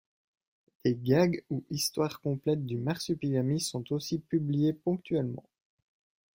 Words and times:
Des 0.83 0.95
gags 0.95 1.43
ou 1.51 1.63
histoires 1.69 2.21
complètes 2.21 2.65
du 2.65 2.79
Marsupilami 2.79 3.59
sont 3.59 3.93
aussi 3.93 4.17
publiés 4.17 4.73
ponctuellement. 4.73 5.45